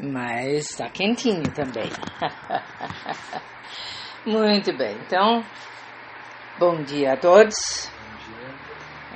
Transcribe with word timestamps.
mas 0.00 0.70
está 0.70 0.88
quentinho 0.88 1.42
também. 1.52 1.90
Muito 4.24 4.76
bem, 4.76 4.96
então, 5.06 5.44
bom 6.58 6.82
dia 6.82 7.14
a 7.14 7.16
todos. 7.16 7.90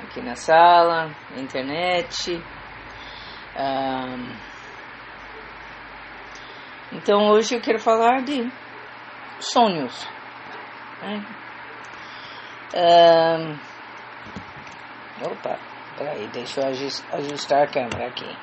Aqui 0.03 0.21
na 0.21 0.35
sala, 0.35 1.11
internet. 1.37 2.41
Então, 6.91 7.29
hoje 7.29 7.55
eu 7.55 7.61
quero 7.61 7.79
falar 7.79 8.23
de 8.23 8.51
sonhos. 9.39 10.07
Né? 11.01 11.25
Opa, 15.21 15.57
peraí, 15.97 16.27
deixa 16.27 16.61
eu 16.61 16.67
ajustar 16.67 17.63
a 17.63 17.67
câmera 17.67 18.07
aqui. 18.07 18.37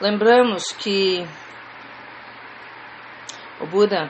Lembramos 0.00 0.64
que 0.72 1.26
o 3.60 3.66
Buda, 3.66 4.08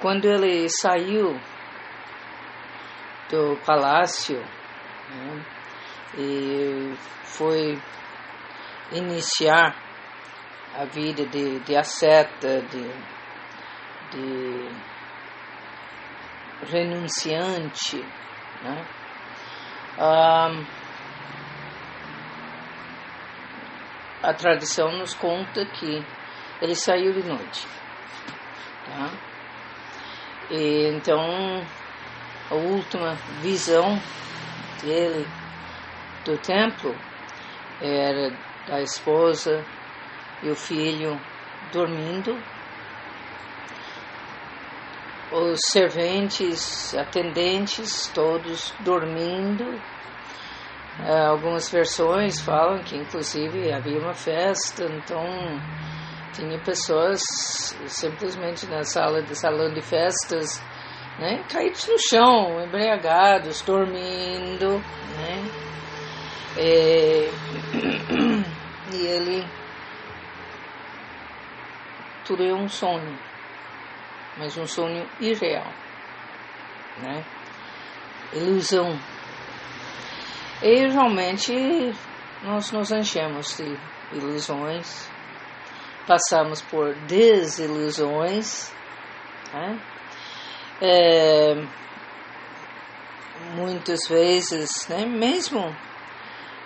quando 0.00 0.26
ele 0.26 0.68
saiu 0.68 1.38
do 3.28 3.56
palácio 3.66 4.38
né, 4.38 5.44
e 6.16 6.94
foi 7.24 7.80
iniciar 8.92 9.76
a 10.74 10.84
vida 10.84 11.26
de, 11.26 11.58
de 11.60 11.76
asceta, 11.76 12.62
de, 12.62 12.88
de 14.12 14.70
renunciante, 16.70 18.04
né? 18.62 18.86
Um, 19.98 20.77
a 24.22 24.32
tradição 24.34 24.92
nos 24.92 25.14
conta 25.14 25.64
que 25.64 26.04
ele 26.60 26.74
saiu 26.74 27.12
de 27.12 27.22
noite. 27.22 27.66
Tá? 28.86 29.10
E, 30.50 30.88
então, 30.94 31.20
a 32.50 32.54
última 32.54 33.14
visão 33.42 34.00
dele 34.82 35.26
do 36.24 36.36
templo 36.38 36.94
era 37.80 38.30
da 38.66 38.80
esposa 38.80 39.64
e 40.42 40.50
o 40.50 40.56
filho 40.56 41.20
dormindo, 41.72 42.36
os 45.30 45.58
serventes, 45.70 46.94
atendentes, 46.94 48.08
todos 48.14 48.72
dormindo. 48.80 49.80
Uh, 51.00 51.30
algumas 51.30 51.70
versões 51.70 52.40
falam 52.40 52.82
que 52.82 52.96
inclusive 52.96 53.72
havia 53.72 53.98
uma 54.00 54.14
festa, 54.14 54.84
então 54.84 55.24
tinha 56.34 56.58
pessoas 56.58 57.20
simplesmente 57.86 58.66
na 58.66 58.82
sala 58.82 59.22
de 59.22 59.34
salão 59.38 59.72
de 59.72 59.80
festas, 59.80 60.60
né, 61.18 61.42
caídos 61.48 61.86
no 61.86 61.98
chão, 61.98 62.62
embriagados, 62.64 63.62
dormindo, 63.62 64.78
né? 65.16 65.44
E, 66.56 67.30
e 68.94 69.06
ele 69.06 69.46
tudo 72.24 72.44
é 72.44 72.52
um 72.52 72.68
sonho, 72.68 73.18
mas 74.36 74.56
um 74.56 74.66
sonho 74.66 75.08
irreal, 75.18 75.72
né? 76.98 77.24
Ilusão. 78.34 78.98
E 80.62 80.88
realmente 80.88 81.94
nós 82.42 82.72
nos 82.72 82.90
enchemos 82.90 83.56
de 83.56 83.78
ilusões 84.12 85.08
passamos 86.08 86.62
por 86.62 86.94
desilusões, 87.06 88.72
né? 89.52 89.78
é, 90.80 91.54
muitas 93.54 94.08
vezes, 94.08 94.88
né, 94.88 95.04
mesmo 95.04 95.60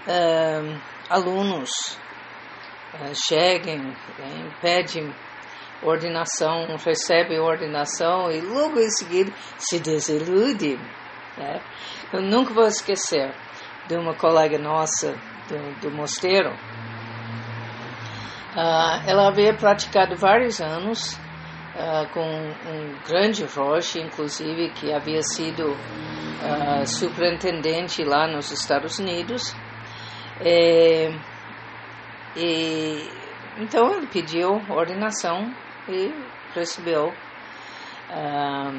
é, 0.06 0.78
alunos 1.10 1.70
é, 2.94 3.12
chegam, 3.14 3.78
né, 3.78 4.56
pedem 4.60 5.12
ordenação, 5.82 6.76
recebem 6.76 7.41
ordenação 7.41 8.31
e 8.31 8.41
logo 8.41 8.78
em 8.78 8.91
seguida 8.91 9.32
se 9.58 9.81
desiludem. 9.81 10.78
Né? 11.36 11.60
Eu 12.12 12.22
nunca 12.22 12.54
vou 12.54 12.66
esquecer 12.66 13.34
de 13.88 13.97
uma 13.97 14.15
colega 14.15 14.59
nossa 14.59 15.12
do, 15.48 15.81
do 15.81 15.91
mosteiro, 15.91 16.53
Uh, 18.53 19.00
ela 19.06 19.28
havia 19.28 19.54
praticado 19.54 20.15
vários 20.15 20.60
anos 20.60 21.15
uh, 21.75 22.06
com 22.12 22.20
um 22.20 22.94
grande 23.09 23.44
roche, 23.44 23.98
inclusive, 23.98 24.70
que 24.72 24.93
havia 24.93 25.22
sido 25.22 25.70
uh, 25.72 26.87
superintendente 26.87 28.04
lá 28.04 28.26
nos 28.28 28.50
Estados 28.50 28.98
Unidos. 28.98 29.56
E, 30.44 31.16
e, 32.37 33.10
então 33.56 33.94
ele 33.94 34.06
pediu 34.09 34.60
ordenação 34.69 35.50
e 35.88 36.12
recebeu 36.54 37.10
a 38.10 38.70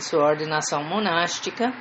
sua 0.00 0.26
ordenação 0.26 0.84
monástica. 0.84 1.72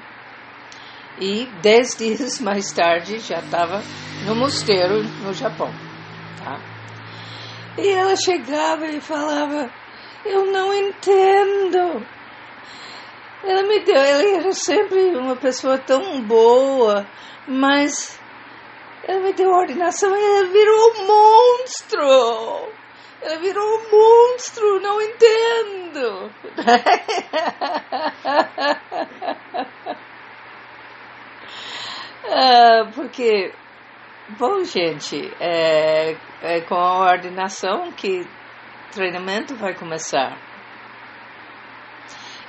E 1.22 1.46
dez 1.62 1.96
dias 1.96 2.42
mais 2.42 2.74
tarde 2.74 3.20
já 3.20 3.38
estava 3.38 3.84
no 4.26 4.36
mosteiro 4.36 5.04
no 5.22 5.32
Japão. 5.32 5.72
Tá? 6.44 6.59
E 7.78 7.90
ela 7.90 8.16
chegava 8.16 8.88
e 8.88 9.00
falava: 9.00 9.72
Eu 10.26 10.48
não 10.48 10.74
entendo. 10.74 12.04
Ela 13.44 13.62
me 13.64 13.80
deu, 13.81 13.98
ela 13.98 14.24
era 14.24 14.52
sempre 14.52 15.16
uma 15.16 15.36
pessoa 15.36 15.78
tão 15.78 16.24
boa, 16.24 17.06
mas 17.48 18.20
ela 19.08 19.20
me 19.20 19.31
deu 19.34 19.52
ordenação 19.52 20.16
e 20.16 20.24
ela 20.24 20.48
virou 20.48 20.94
um 20.96 21.06
monstro. 21.06 22.72
Ela 23.22 23.38
virou 23.38 23.64
um 23.64 23.92
monstro, 23.92 24.81
não 24.81 25.00
entendo. 25.00 26.31
ah, 32.26 32.92
porque 32.94 33.54
Bom, 34.38 34.64
gente, 34.64 35.30
é, 35.42 36.16
é 36.42 36.62
com 36.62 36.76
a 36.76 37.12
ordenação 37.12 37.92
que 37.92 38.26
treinamento 38.94 39.56
vai 39.56 39.74
começar. 39.74 40.38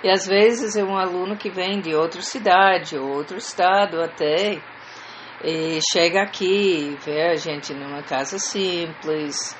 E 0.05 0.09
às 0.09 0.27
vezes 0.27 0.77
é 0.77 0.84
um 0.84 0.97
aluno 0.97 1.37
que 1.37 1.50
vem 1.50 1.81
de 1.81 1.93
outra 1.93 2.21
cidade, 2.22 2.97
outro 2.97 3.37
estado 3.37 4.00
até, 4.00 4.61
e 5.43 5.81
chega 5.93 6.22
aqui, 6.22 6.97
vê 7.05 7.31
a 7.31 7.34
gente 7.34 7.75
numa 7.75 8.03
casa 8.03 8.38
simples. 8.38 9.59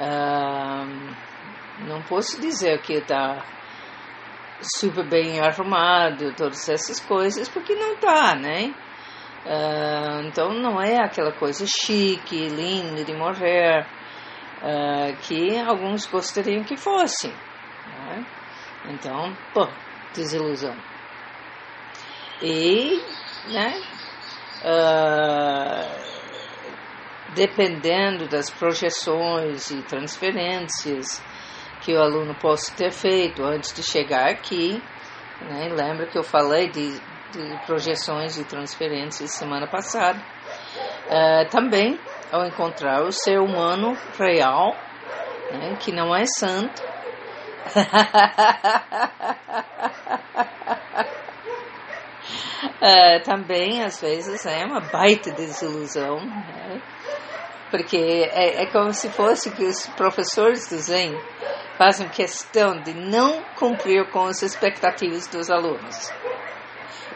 Ah, 0.00 0.84
não 1.86 2.02
posso 2.02 2.40
dizer 2.40 2.80
que 2.82 2.94
está 2.94 3.44
super 4.80 5.08
bem 5.08 5.40
arrumado, 5.40 6.34
todas 6.34 6.68
essas 6.68 6.98
coisas, 6.98 7.48
porque 7.48 7.74
não 7.74 7.92
está, 7.94 8.34
né? 8.34 8.74
Uh, 9.44 10.26
então 10.28 10.52
não 10.52 10.80
é 10.80 11.02
aquela 11.02 11.32
coisa 11.32 11.66
chique, 11.66 12.48
linda 12.48 13.04
de 13.04 13.12
morrer, 13.12 13.84
uh, 14.62 15.16
que 15.22 15.58
alguns 15.58 16.06
gostariam 16.06 16.62
que 16.62 16.76
fosse. 16.76 17.28
Né? 17.28 18.24
Então, 18.90 19.36
pô, 19.52 19.68
desilusão. 20.14 20.76
E, 22.40 23.00
né, 23.48 23.74
uh, 24.64 26.12
dependendo 27.34 28.28
das 28.28 28.48
projeções 28.48 29.70
e 29.70 29.82
transferências 29.82 31.22
que 31.80 31.92
o 31.94 32.00
aluno 32.00 32.34
possa 32.36 32.72
ter 32.76 32.92
feito 32.92 33.42
antes 33.44 33.72
de 33.72 33.82
chegar 33.82 34.30
aqui, 34.30 34.80
né, 35.40 35.68
lembra 35.72 36.06
que 36.06 36.16
eu 36.16 36.22
falei 36.22 36.68
de 36.68 37.00
de 37.32 37.66
projeções 37.66 38.38
e 38.38 38.44
transferências 38.44 39.32
semana 39.32 39.66
passada. 39.66 40.18
Uh, 41.06 41.48
também, 41.50 41.98
ao 42.30 42.44
encontrar 42.46 43.02
o 43.02 43.10
ser 43.10 43.38
humano 43.40 43.96
real, 44.18 44.76
né, 45.50 45.76
que 45.80 45.90
não 45.92 46.14
é 46.14 46.24
santo, 46.26 46.82
uh, 52.80 53.22
também 53.24 53.82
às 53.82 54.00
vezes 54.00 54.46
é 54.46 54.64
uma 54.64 54.80
baita 54.80 55.32
desilusão, 55.32 56.20
né? 56.20 56.80
porque 57.70 57.96
é, 57.96 58.62
é 58.62 58.66
como 58.66 58.92
se 58.92 59.08
fosse 59.08 59.50
que 59.50 59.64
os 59.64 59.86
professores 59.88 60.68
do 60.68 60.76
Zen 60.76 61.18
fazem 61.78 62.08
questão 62.08 62.80
de 62.82 62.92
não 62.94 63.42
cumprir 63.56 64.08
com 64.10 64.26
as 64.26 64.42
expectativas 64.42 65.26
dos 65.26 65.50
alunos. 65.50 66.12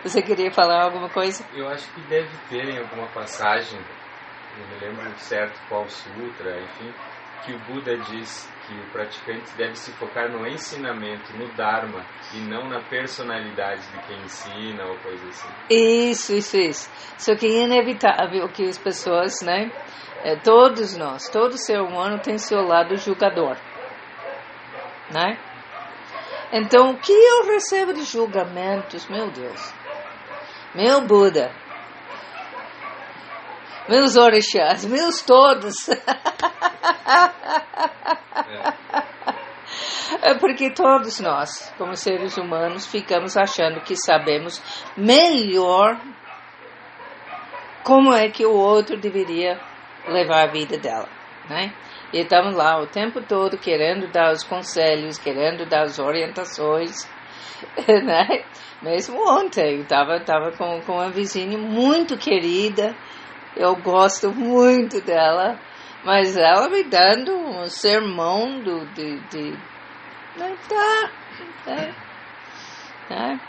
Você 0.02 0.22
queria 0.22 0.50
falar 0.52 0.84
alguma 0.84 1.08
coisa? 1.08 1.44
Eu 1.54 1.69
acho 1.69 1.93
que 1.93 2.00
deve 2.02 2.31
ter 2.48 2.69
em 2.69 2.78
alguma 2.78 3.06
passagem, 3.08 3.81
não 4.58 4.66
me 4.69 4.78
lembro 4.81 5.19
certo 5.19 5.58
qual 5.69 5.88
sutra, 5.88 6.60
enfim, 6.60 6.93
que 7.44 7.52
o 7.52 7.58
Buda 7.60 7.96
diz 7.96 8.50
que 8.66 8.75
o 8.75 8.90
praticante 8.90 9.54
deve 9.56 9.76
se 9.76 9.93
focar 9.93 10.31
no 10.31 10.46
ensinamento, 10.46 11.32
no 11.37 11.46
Dharma, 11.54 12.04
e 12.34 12.40
não 12.40 12.69
na 12.69 12.81
personalidade 12.81 13.82
de 13.82 13.98
quem 14.06 14.16
ensina 14.22 14.84
ou 14.87 14.96
coisa 14.98 15.28
assim. 15.28 15.48
Isso, 15.70 16.32
isso, 16.32 16.56
isso. 16.56 16.90
Só 17.16 17.37
que 17.37 17.46
é 17.46 17.62
inevitável 17.62 18.48
que 18.48 18.64
as 18.64 18.78
pessoas, 18.78 19.34
né? 19.43 19.70
É, 20.25 20.34
todos 20.34 20.96
nós, 20.96 21.28
todo 21.31 21.56
ser 21.56 21.81
humano 21.81 22.19
tem 22.19 22.37
seu 22.37 22.62
lado 22.62 22.96
julgador, 22.96 23.56
né? 25.12 25.38
Então, 26.52 26.93
o 26.93 26.98
que 26.98 27.12
eu 27.12 27.46
recebo 27.46 27.93
de 27.93 28.02
julgamentos, 28.02 29.08
meu 29.08 29.31
Deus, 29.31 29.75
meu 30.76 31.00
Buda, 31.00 31.50
meus 33.88 34.14
orixás, 34.17 34.84
meus 34.84 35.23
todos. 35.23 35.88
É 40.23 40.34
porque 40.34 40.70
todos 40.70 41.19
nós, 41.20 41.73
como 41.78 41.96
seres 41.96 42.37
humanos, 42.37 42.87
ficamos 42.87 43.37
achando 43.37 43.81
que 43.81 43.96
sabemos 43.96 44.62
melhor 44.96 45.99
como 47.82 48.12
é 48.12 48.29
que 48.29 48.44
o 48.44 48.52
outro 48.52 48.99
deveria 48.99 49.61
levar 50.06 50.44
a 50.44 50.52
vida 50.52 50.79
dela, 50.79 51.08
né? 51.49 51.72
E 52.12 52.20
estamos 52.20 52.55
lá 52.55 52.81
o 52.81 52.87
tempo 52.87 53.20
todo 53.22 53.58
querendo 53.58 54.11
dar 54.12 54.32
os 54.32 54.44
conselhos, 54.44 55.19
querendo 55.19 55.67
dar 55.67 55.82
as 55.82 55.99
orientações, 55.99 57.08
né? 58.04 58.44
Mesmo 58.82 59.16
ontem, 59.28 59.76
eu 59.76 59.82
estava 59.82 60.20
tava 60.20 60.52
com, 60.52 60.80
com 60.82 60.92
uma 60.94 61.10
vizinha 61.10 61.56
muito 61.56 62.16
querida, 62.16 62.94
eu 63.56 63.74
gosto 63.76 64.30
muito 64.32 65.00
dela, 65.00 65.58
mas 66.04 66.36
ela 66.36 66.68
me 66.68 66.84
dando 66.84 67.32
um 67.34 67.66
sermão 67.68 68.60
do, 68.60 68.84
de, 68.92 69.18
de 69.30 69.50
né, 70.36 70.54
tá, 70.68 71.10
tá, 71.64 71.94
tá. 73.08 73.40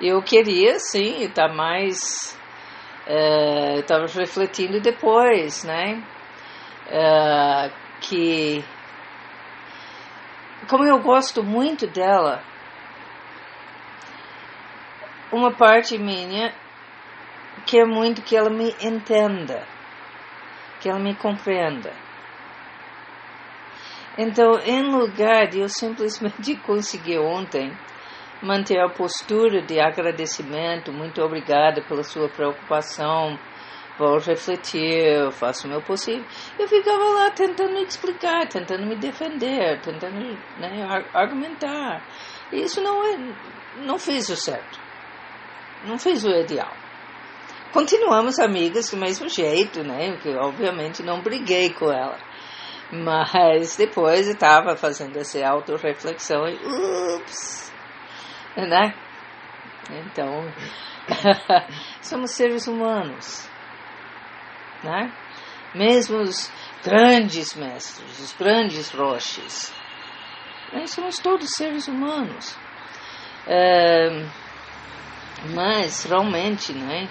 Eu 0.00 0.22
queria, 0.22 0.78
sim, 0.78 1.22
estar 1.22 1.48
tá 1.48 1.54
mais. 1.54 2.38
Uh, 3.06 3.78
estava 3.80 4.06
refletindo 4.06 4.80
depois, 4.80 5.64
né? 5.64 6.02
Uh, 6.88 7.72
que. 8.00 8.62
Como 10.68 10.84
eu 10.84 10.98
gosto 10.98 11.42
muito 11.42 11.86
dela, 11.86 12.42
uma 15.36 15.52
parte 15.52 15.98
minha 15.98 16.52
quer 17.66 17.84
muito 17.84 18.22
que 18.22 18.36
ela 18.36 18.50
me 18.50 18.74
entenda, 18.80 19.66
que 20.80 20.88
ela 20.88 20.98
me 20.98 21.14
compreenda. 21.14 21.92
Então, 24.18 24.58
em 24.64 24.82
lugar 24.82 25.48
de 25.48 25.60
eu 25.60 25.68
simplesmente 25.68 26.56
conseguir 26.64 27.18
ontem 27.18 27.70
manter 28.42 28.80
a 28.80 28.88
postura 28.88 29.60
de 29.62 29.78
agradecimento, 29.78 30.92
muito 30.92 31.20
obrigada 31.22 31.82
pela 31.82 32.02
sua 32.02 32.28
preocupação, 32.28 33.38
vou 33.98 34.18
refletir, 34.18 35.30
faço 35.32 35.66
o 35.66 35.70
meu 35.70 35.82
possível. 35.82 36.24
Eu 36.58 36.68
ficava 36.68 37.04
lá 37.04 37.30
tentando 37.30 37.76
explicar, 37.78 38.46
tentando 38.48 38.86
me 38.86 38.96
defender, 38.96 39.80
tentando 39.80 40.16
né, 40.58 41.04
argumentar. 41.12 42.02
Isso 42.52 42.80
não, 42.80 43.04
é, 43.04 43.18
não 43.84 43.98
fez 43.98 44.28
o 44.28 44.36
certo, 44.36 44.78
não 45.86 45.98
fez 45.98 46.24
o 46.24 46.30
ideal. 46.30 46.72
Continuamos 47.72 48.38
amigas 48.38 48.90
do 48.90 48.96
mesmo 48.96 49.28
jeito, 49.28 49.82
né? 49.82 50.12
Porque 50.12 50.34
obviamente 50.36 51.02
não 51.02 51.20
briguei 51.20 51.72
com 51.72 51.90
ela. 51.90 52.18
Mas 52.90 53.76
depois 53.76 54.28
estava 54.28 54.76
fazendo 54.76 55.16
essa 55.18 55.46
autorreflexão 55.46 56.48
e 56.48 56.54
ups, 56.54 57.72
né? 58.56 58.94
Então, 59.90 60.50
somos 62.00 62.30
seres 62.30 62.66
humanos, 62.66 63.48
né? 64.82 65.12
Mesmo 65.74 66.18
os 66.18 66.50
grandes 66.84 67.54
mestres, 67.54 68.20
os 68.20 68.32
grandes 68.32 68.90
roches, 68.92 69.74
nós 70.72 70.90
somos 70.90 71.18
todos 71.18 71.50
seres 71.56 71.88
humanos. 71.88 72.56
É, 73.46 74.26
mas 75.44 76.04
realmente, 76.04 76.72
né? 76.72 77.08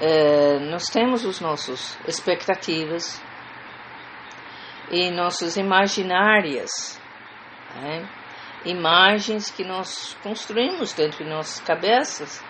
É, 0.00 0.58
nós 0.70 0.84
temos 0.84 1.24
os 1.24 1.40
nossos 1.40 1.96
expectativas 2.06 3.22
e 4.90 5.10
nossas 5.10 5.56
imaginárias, 5.56 7.00
né? 7.76 8.08
imagens 8.64 9.50
que 9.50 9.64
nós 9.64 10.16
construímos 10.22 10.92
dentro 10.92 11.24
de 11.24 11.30
nossas 11.30 11.60
cabeças, 11.60 12.42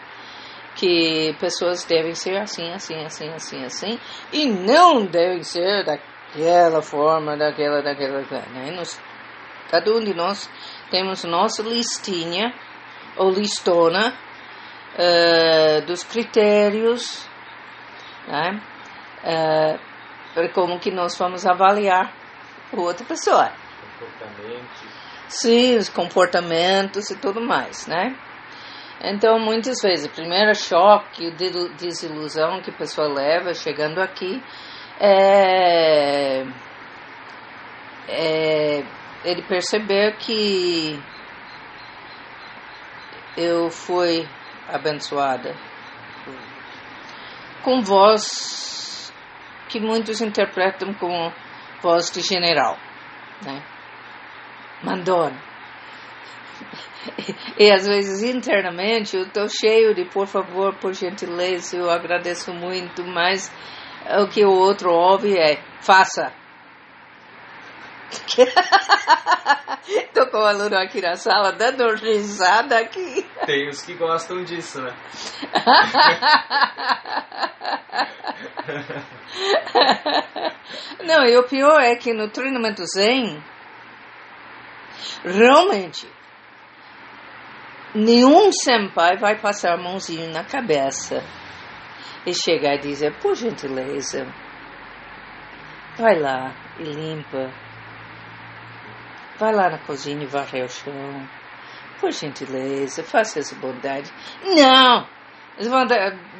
que 0.74 1.34
pessoas 1.38 1.84
devem 1.84 2.14
ser 2.14 2.36
assim, 2.38 2.70
assim, 2.72 3.04
assim, 3.04 3.28
assim, 3.30 3.64
assim, 3.64 4.00
e 4.32 4.46
não 4.46 5.04
devem 5.04 5.42
ser 5.42 5.84
daquela 5.84 6.80
forma, 6.80 7.36
daquela, 7.36 7.82
daquela, 7.82 8.20
né? 8.20 8.72
Nós, 8.74 9.00
cada 9.70 9.92
um 9.92 10.00
de 10.00 10.14
nós 10.14 10.48
temos 10.90 11.24
nossa 11.24 11.62
listinha 11.62 12.54
ou 13.16 13.30
listona 13.30 14.14
uh, 14.94 15.86
dos 15.86 16.02
critérios 16.04 17.30
né? 18.26 18.60
É, 19.24 20.48
como 20.48 20.78
que 20.78 20.90
nós 20.90 21.16
vamos 21.16 21.46
avaliar 21.46 22.12
outra 22.72 23.04
pessoa. 23.04 23.52
Comportamentos. 23.98 24.92
Sim, 25.28 25.76
os 25.76 25.88
comportamentos 25.88 27.10
e 27.10 27.16
tudo 27.18 27.40
mais, 27.40 27.86
né? 27.86 28.16
Então, 29.00 29.38
muitas 29.38 29.80
vezes, 29.82 30.06
o 30.06 30.10
primeiro 30.10 30.54
choque, 30.54 31.32
desilusão 31.78 32.60
que 32.62 32.70
a 32.70 32.74
pessoa 32.74 33.08
leva 33.08 33.52
chegando 33.52 33.98
aqui 34.00 34.42
é, 35.00 36.44
é 38.08 38.84
ele 39.24 39.42
perceber 39.42 40.16
que 40.18 41.02
eu 43.36 43.70
fui 43.70 44.28
abençoada 44.68 45.54
com 47.62 47.80
voz 47.80 49.12
que 49.68 49.80
muitos 49.80 50.20
interpretam 50.20 50.92
como 50.94 51.32
voz 51.80 52.10
de 52.10 52.20
general, 52.20 52.76
né? 53.42 53.62
Mandona. 54.82 55.40
E, 57.58 57.70
às 57.70 57.86
vezes 57.86 58.22
internamente 58.22 59.16
eu 59.16 59.24
estou 59.24 59.48
cheio 59.48 59.92
de 59.92 60.04
por 60.04 60.26
favor, 60.26 60.74
por 60.76 60.94
gentileza, 60.94 61.76
eu 61.76 61.90
agradeço 61.90 62.54
muito, 62.54 63.04
mas 63.04 63.52
o 64.20 64.28
que 64.28 64.44
o 64.44 64.50
outro 64.50 64.92
ouve 64.92 65.36
é 65.36 65.60
faça. 65.80 66.32
Tô 70.14 70.26
com 70.28 70.38
o 70.38 70.44
aluno 70.44 70.76
aqui 70.76 71.00
na 71.00 71.16
sala 71.16 71.52
dando 71.52 71.94
risada 71.96 72.78
aqui. 72.78 73.26
Tem 73.46 73.68
os 73.68 73.82
que 73.82 73.94
gostam 73.94 74.44
disso, 74.44 74.80
né? 74.80 74.94
Não, 81.04 81.24
e 81.24 81.36
o 81.36 81.42
pior 81.44 81.80
é 81.80 81.96
que 81.96 82.12
no 82.12 82.28
treinamento 82.28 82.84
Zen, 82.86 83.42
realmente, 85.24 86.08
nenhum 87.94 88.52
senpai 88.52 89.16
vai 89.16 89.38
passar 89.38 89.74
a 89.74 89.82
mãozinha 89.82 90.28
na 90.30 90.44
cabeça 90.44 91.22
e 92.24 92.32
chegar 92.32 92.76
e 92.76 92.80
dizer, 92.80 93.18
por 93.18 93.34
gentileza, 93.34 94.26
vai 95.98 96.18
lá 96.18 96.54
e 96.78 96.84
limpa 96.84 97.50
Vai 99.42 99.52
lá 99.52 99.70
na 99.70 99.78
cozinha 99.78 100.22
e 100.22 100.26
varre 100.26 100.62
o 100.62 100.68
chão. 100.68 101.28
Por 102.02 102.10
gentileza, 102.10 103.04
faça 103.04 103.38
essa 103.38 103.54
bondade. 103.54 104.12
Não! 104.42 105.06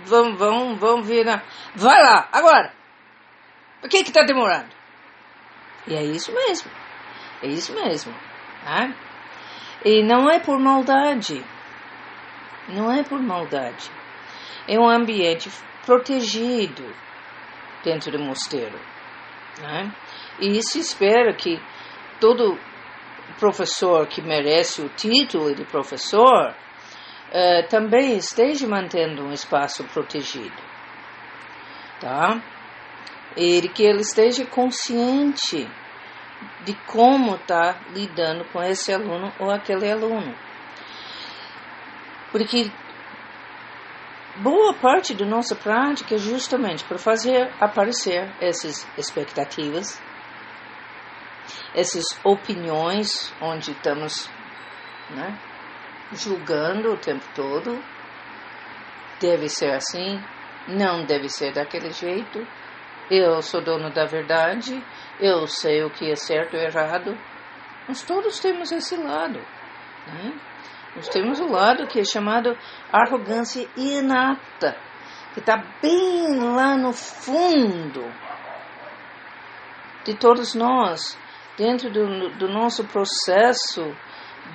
Vão, 0.05 0.35
vão, 0.35 0.77
vão, 0.77 1.03
vir 1.05 1.25
na... 1.25 1.41
Vai 1.77 2.03
lá, 2.03 2.29
agora! 2.33 2.75
Por 3.81 3.89
que 3.89 4.03
que 4.03 4.11
tá 4.11 4.25
demorando? 4.25 4.71
E 5.87 5.95
é 5.95 6.03
isso 6.03 6.33
mesmo. 6.33 6.69
É 7.41 7.47
isso 7.47 7.73
mesmo. 7.75 8.13
Né? 8.65 8.93
E 9.85 10.03
não 10.03 10.29
é 10.29 10.41
por 10.41 10.59
maldade. 10.59 11.45
Não 12.69 12.91
é 12.91 13.05
por 13.05 13.23
maldade. 13.23 13.89
É 14.67 14.77
um 14.77 14.89
ambiente 14.89 15.49
protegido 15.87 16.93
dentro 17.85 18.11
do 18.11 18.19
mosteiro. 18.19 18.81
Né? 19.61 19.95
E 20.41 20.59
isso 20.59 20.77
espera 20.77 21.33
que 21.33 21.63
todo 22.19 22.59
professor 23.43 24.07
que 24.07 24.23
merece 24.23 24.81
o 24.83 24.89
título 24.91 25.53
de 25.53 25.65
professor 25.65 26.55
uh, 26.55 27.69
também 27.69 28.17
esteja 28.17 28.69
mantendo 28.69 29.25
um 29.25 29.33
espaço 29.33 29.83
protegido, 29.93 30.63
tá? 32.01 32.41
E 33.37 33.69
que 33.71 33.83
ele 33.83 34.03
esteja 34.03 34.47
consciente 34.47 35.69
de 36.65 36.73
como 36.87 37.35
está 37.35 37.81
lidando 37.93 38.45
com 38.53 38.63
esse 38.63 38.93
aluno 38.93 39.33
ou 39.41 39.51
aquele 39.51 39.91
aluno. 39.91 40.33
Porque 42.31 42.71
boa 44.37 44.73
parte 44.75 45.15
da 45.15 45.27
nossa 45.27 45.57
prática 45.57 46.15
é 46.15 46.19
justamente 46.19 46.85
para 46.85 46.97
fazer 46.97 47.51
aparecer 47.61 48.31
essas 48.41 48.87
expectativas, 48.97 50.01
essas 51.75 52.05
opiniões 52.25 53.33
onde 53.41 53.73
estamos 53.73 54.29
né, 55.11 55.39
julgando 56.13 56.93
o 56.93 56.97
tempo 56.97 57.25
todo. 57.35 57.83
Deve 59.21 59.49
ser 59.49 59.73
assim, 59.73 60.21
não 60.69 61.05
deve 61.05 61.29
ser 61.29 61.53
daquele 61.53 61.91
jeito. 61.93 62.47
Eu 63.11 63.43
sou 63.43 63.63
dono 63.63 63.91
da 63.91 64.07
verdade, 64.07 64.83
eu 65.21 65.47
sei 65.47 65.83
o 65.85 65.91
que 65.91 66.11
é 66.11 66.17
certo 66.17 66.57
e 66.57 66.65
errado. 66.65 67.17
Nós 67.89 68.03
todos 68.03 68.39
temos 68.41 68.73
esse 68.73 68.97
lado. 68.97 69.39
Né? 70.07 70.33
Nós 70.97 71.09
temos 71.09 71.41
o 71.41 71.47
lado 71.47 71.87
que 71.87 72.01
é 72.01 72.05
chamado 72.05 72.57
arrogância 72.93 73.69
inata, 73.77 74.77
que 75.35 75.41
está 75.41 75.57
bem 75.81 76.39
lá 76.39 76.77
no 76.77 76.93
fundo 76.93 78.05
de 80.05 80.15
todos 80.15 80.55
nós, 80.55 81.19
dentro 81.57 81.91
do, 81.91 82.31
do 82.39 82.49
nosso 82.49 82.85
processo 82.85 83.95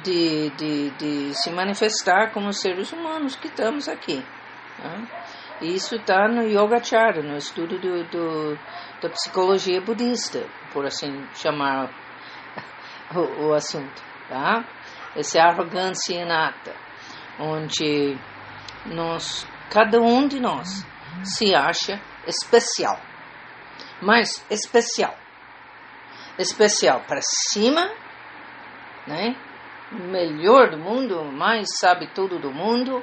de, 0.04 0.50
de, 0.52 0.90
de, 0.92 1.34
se 1.34 1.50
manifestar 1.52 2.32
como 2.32 2.52
seres 2.54 2.92
humanos 2.92 3.36
que 3.36 3.48
estamos 3.48 3.88
aqui. 3.88 4.24
Né? 4.80 5.08
Isso 5.62 5.96
está 5.96 6.28
no 6.28 6.44
Yogacara, 6.44 7.22
no 7.24 7.38
estudo 7.38 7.80
do, 7.80 8.04
do, 8.06 8.60
da 9.02 9.10
psicologia 9.10 9.82
budista, 9.82 10.46
por 10.72 10.86
assim 10.86 11.26
chamar 11.34 11.90
o, 13.16 13.48
o 13.48 13.54
assunto. 13.54 14.06
Tá? 14.30 14.66
essa 15.18 15.42
arrogância 15.42 16.14
inata, 16.14 16.76
onde 17.40 18.18
nós, 18.86 19.48
cada 19.70 20.00
um 20.00 20.28
de 20.28 20.40
nós 20.40 20.86
se 21.24 21.56
acha 21.56 22.00
especial, 22.28 23.00
mas 24.02 24.46
especial, 24.50 25.16
especial 26.38 27.02
para 27.08 27.20
cima, 27.22 27.90
né? 29.06 29.36
Melhor 29.92 30.72
do 30.72 30.78
mundo, 30.78 31.24
mais 31.26 31.68
sabe 31.80 32.08
tudo 32.14 32.40
do 32.40 32.52
mundo, 32.52 33.02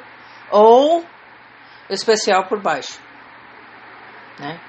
ou 0.50 1.04
especial 1.88 2.46
por 2.46 2.60
baixo, 2.60 3.00
né? 4.38 4.60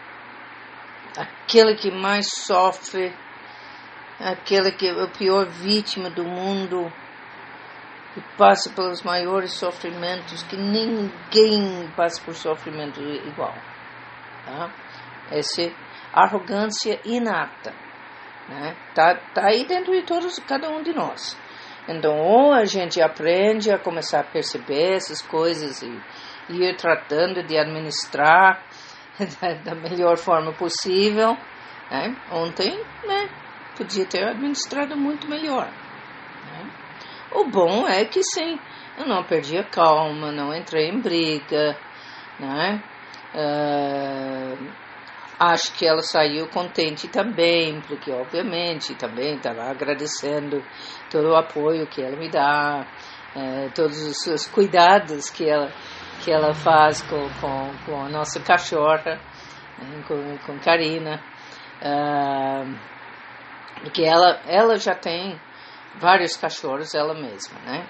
Aquele 1.17 1.75
que 1.75 1.91
mais 1.91 2.27
sofre, 2.29 3.13
aquele 4.19 4.71
que 4.71 4.87
é 4.87 5.03
a 5.03 5.07
pior 5.07 5.45
vítima 5.45 6.09
do 6.09 6.23
mundo, 6.23 6.91
que 8.13 8.21
passa 8.37 8.69
pelos 8.73 9.01
maiores 9.03 9.53
sofrimentos, 9.53 10.43
que 10.43 10.55
ninguém 10.55 11.91
passa 11.95 12.21
por 12.23 12.33
sofrimento 12.33 13.01
igual. 13.01 13.53
Tá? 14.45 14.71
Essa 15.31 15.71
arrogância 16.13 16.99
inata. 17.03 17.73
Né? 18.47 18.75
Tá, 18.93 19.15
tá 19.33 19.47
aí 19.47 19.65
dentro 19.65 19.91
de 19.91 20.03
todos, 20.03 20.39
cada 20.39 20.69
um 20.69 20.83
de 20.83 20.93
nós. 20.93 21.37
Então, 21.87 22.17
ou 22.17 22.53
a 22.53 22.65
gente 22.65 23.01
aprende 23.01 23.71
a 23.71 23.77
começar 23.77 24.21
a 24.21 24.23
perceber 24.23 24.93
essas 24.95 25.21
coisas 25.21 25.81
e, 25.81 26.01
e 26.49 26.63
ir 26.63 26.75
tratando 26.75 27.43
de 27.43 27.57
administrar 27.57 28.63
da, 29.41 29.53
da 29.53 29.75
melhor 29.75 30.17
forma 30.17 30.53
possível. 30.53 31.37
Né? 31.91 32.15
Ontem, 32.31 32.71
né, 33.05 33.29
podia 33.77 34.05
ter 34.05 34.23
administrado 34.23 34.97
muito 34.97 35.27
melhor. 35.27 35.69
O 37.35 37.43
bom 37.49 37.85
é 37.85 38.05
que 38.05 38.23
sim, 38.23 38.57
eu 38.97 39.05
não 39.05 39.21
perdi 39.21 39.57
a 39.57 39.63
calma, 39.63 40.31
não 40.31 40.55
entrei 40.55 40.89
em 40.89 41.01
briga, 41.01 41.77
né? 42.39 42.81
Uh, 43.33 44.71
acho 45.39 45.73
que 45.73 45.85
ela 45.85 46.01
saiu 46.01 46.47
contente 46.47 47.07
também, 47.07 47.81
porque 47.81 48.11
obviamente 48.11 48.95
também 48.95 49.35
estava 49.35 49.63
agradecendo 49.63 50.63
todo 51.09 51.29
o 51.29 51.35
apoio 51.35 51.87
que 51.87 52.01
ela 52.01 52.15
me 52.15 52.29
dá, 52.29 52.85
uh, 53.35 53.71
todos 53.73 54.01
os, 54.01 54.27
os, 54.27 54.47
cuidados 54.47 55.29
que 55.29 55.49
ela, 55.49 55.71
que 56.23 56.31
ela 56.31 56.53
faz 56.53 57.01
com, 57.01 57.29
com, 57.41 57.71
com 57.85 58.05
a 58.05 58.09
nossa 58.09 58.39
cachorra, 58.39 59.19
né? 59.77 60.03
com, 60.07 60.37
com 60.45 60.59
Karina. 60.59 61.21
Uh, 61.81 62.95
porque 63.81 64.03
ela, 64.03 64.39
ela 64.47 64.77
já 64.77 64.95
tem 64.95 65.39
vários 65.99 66.35
cachorros 66.37 66.95
ela 66.95 67.13
mesma, 67.13 67.59
né? 67.59 67.85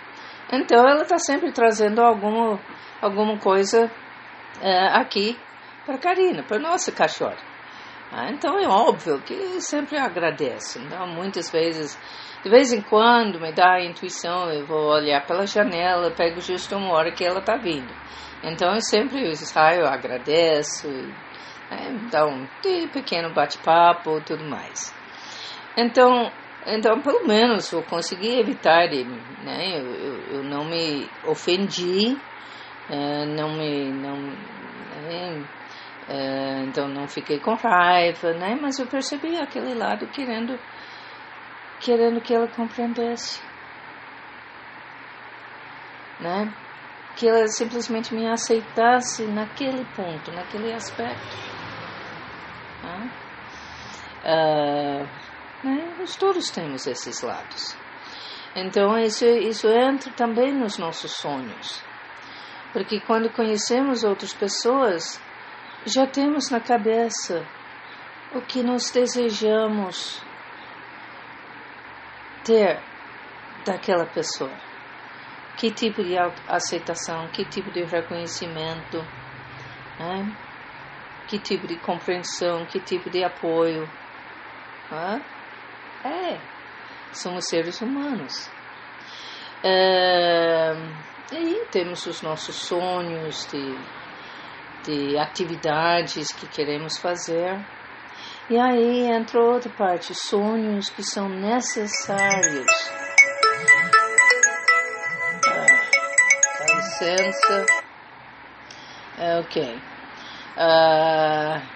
Então 0.52 0.88
ela 0.88 1.04
está 1.04 1.18
sempre 1.18 1.52
trazendo 1.52 2.02
alguma, 2.02 2.60
alguma 3.02 3.38
coisa 3.40 3.90
é, 4.62 4.88
aqui 5.00 5.38
para 5.86 5.98
Karina, 5.98 6.44
para 6.44 6.60
nossa 6.60 6.92
cachorra. 6.92 7.38
Ah, 8.12 8.30
então 8.30 8.58
é 8.58 8.68
óbvio 8.68 9.22
que 9.22 9.60
sempre 9.62 9.98
agradeço. 9.98 10.80
Então 10.80 11.08
muitas 11.08 11.52
vezes, 11.52 12.00
de 12.44 12.50
vez 12.50 12.72
em 12.72 12.82
quando 12.82 13.40
me 13.40 13.52
dá 13.52 13.74
a 13.74 13.86
intuição, 13.86 14.50
eu 14.52 14.66
vou 14.66 14.92
olhar 14.94 15.26
pela 15.26 15.46
janela, 15.46 16.12
pego 16.12 16.40
justo 16.40 16.76
uma 16.76 16.94
hora 16.94 17.12
que 17.12 17.26
ela 17.26 17.40
está 17.40 17.58
vindo. 17.58 17.94
Então 18.44 18.74
eu 18.74 18.82
sempre 18.82 19.36
saio, 19.36 19.86
agradeço, 19.86 20.88
né, 20.88 22.10
dá 22.12 22.26
um 22.26 22.46
pequeno 22.94 23.34
bate-papo, 23.34 24.22
tudo 24.22 24.44
mais. 24.46 24.94
Então 25.76 26.32
então, 26.68 27.00
pelo 27.00 27.28
menos, 27.28 27.72
eu 27.72 27.84
consegui 27.84 28.40
evitar 28.40 28.90
né? 28.90 29.78
Eu, 29.78 29.86
eu, 29.86 30.20
eu 30.38 30.44
não 30.44 30.66
me 30.66 31.08
ofendi, 31.24 32.18
é, 32.90 33.26
não 33.26 33.54
me... 33.56 33.92
Não, 33.92 34.18
né? 35.04 35.44
É, 36.08 36.64
então, 36.66 36.88
não 36.88 37.08
fiquei 37.08 37.40
com 37.40 37.56
raiva, 37.56 38.32
né? 38.34 38.58
Mas 38.62 38.78
eu 38.78 38.86
percebi 38.86 39.38
aquele 39.38 39.74
lado 39.74 40.06
querendo, 40.08 40.60
querendo 41.80 42.22
que 42.22 42.34
ela 42.34 42.48
compreendesse, 42.48 43.42
né? 46.20 46.54
Que 47.16 47.28
ela 47.28 47.48
simplesmente 47.48 48.14
me 48.14 48.28
aceitasse 48.30 49.26
naquele 49.26 49.84
ponto, 49.96 50.32
naquele 50.32 50.74
aspecto. 50.74 51.38
Né? 52.84 53.12
Uh, 54.26 55.68
né? 55.68 55.96
Nós 55.98 56.16
todos 56.16 56.52
temos 56.52 56.86
esses 56.86 57.22
lados. 57.22 57.76
Então, 58.56 58.98
isso, 59.00 59.26
isso 59.26 59.68
entra 59.68 60.12
também 60.14 60.54
nos 60.54 60.78
nossos 60.78 61.14
sonhos. 61.14 61.84
Porque 62.72 63.00
quando 63.00 63.30
conhecemos 63.30 64.04
outras 64.04 64.34
pessoas, 64.34 65.20
já 65.86 66.08
temos 66.08 66.50
na 66.50 66.60
cabeça 66.60 67.46
o 68.34 68.42
que 68.42 68.64
nós 68.64 68.90
desejamos 68.92 70.22
ter 72.44 72.82
daquela 73.66 74.06
pessoa. 74.06 74.52
Que 75.58 75.72
tipo 75.72 76.04
de 76.04 76.18
aceitação, 76.48 77.28
que 77.30 77.46
tipo 77.46 77.72
de 77.72 77.84
reconhecimento, 77.84 78.98
né? 80.00 80.36
que 81.28 81.40
tipo 81.40 81.68
de 81.68 81.78
compreensão, 81.78 82.66
que 82.66 82.80
tipo 82.80 83.10
de 83.10 83.24
apoio. 83.24 83.90
Né? 84.92 85.26
É, 86.04 86.40
somos 87.14 87.48
seres 87.48 87.80
humanos. 87.82 88.50
É, 89.64 90.74
e 91.32 91.66
temos 91.72 92.06
os 92.06 92.22
nossos 92.22 92.56
sonhos 92.56 93.48
de, 93.52 93.78
de 94.86 95.18
atividades 95.18 96.32
que 96.32 96.48
queremos 96.48 96.98
fazer. 96.98 97.60
E 98.50 98.60
aí 98.60 99.08
entra 99.08 99.42
outra 99.42 99.72
parte, 99.72 100.14
sonhos 100.14 100.90
que 100.90 101.04
são 101.04 101.28
necessários. 101.28 102.66
Ah, 105.48 105.66
dá 106.60 106.76
licença. 106.76 107.66
É, 109.18 109.40
ok. 109.40 109.82
Uh, 110.58 111.76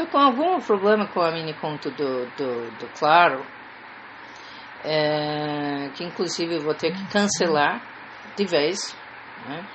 Estou 0.00 0.06
com 0.06 0.18
algum 0.18 0.60
problema 0.60 1.06
com 1.08 1.20
a 1.20 1.30
mini 1.30 1.52
conta 1.52 1.90
do, 1.90 2.24
do, 2.36 2.70
do 2.78 2.88
Claro, 2.98 3.44
é, 4.82 5.90
que 5.94 6.02
inclusive 6.04 6.54
eu 6.54 6.62
vou 6.62 6.74
ter 6.74 6.92
que 6.92 7.06
cancelar 7.08 7.82
de 8.34 8.46
vez. 8.46 8.96
Né? 9.46 9.66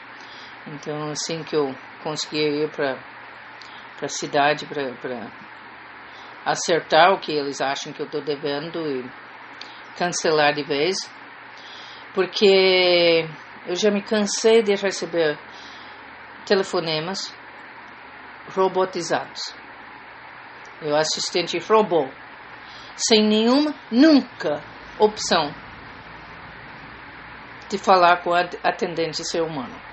Então, 0.66 1.12
assim 1.12 1.44
que 1.44 1.56
eu 1.56 1.76
conseguir 2.06 2.64
ir 2.64 2.70
para 2.70 3.00
a 4.00 4.08
cidade 4.08 4.68
para 4.68 5.32
acertar 6.46 7.12
o 7.14 7.20
que 7.20 7.32
eles 7.32 7.60
acham 7.60 7.92
que 7.92 8.00
eu 8.00 8.06
estou 8.06 8.22
devendo 8.22 8.80
e 8.88 9.04
cancelar 9.98 10.54
de 10.54 10.62
vez, 10.62 10.96
porque 12.14 13.28
Eu 13.68 13.76
já 13.76 13.90
me 13.90 14.02
cansei 14.04 14.62
de 14.62 14.76
receber 14.76 15.40
telefonemas 16.46 17.36
robotizados. 18.56 19.56
Eu 20.84 20.96
assistente 20.96 21.58
robô, 21.58 22.08
sem 22.96 23.28
nenhuma, 23.28 23.74
nunca 23.90 24.62
opção 25.00 25.52
de 27.68 27.80
falar 27.80 28.22
com 28.22 28.36
a 28.36 28.42
atendente 28.64 29.26
ser 29.26 29.42
humano. 29.42 29.85